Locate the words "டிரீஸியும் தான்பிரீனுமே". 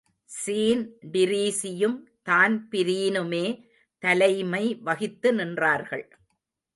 1.11-3.45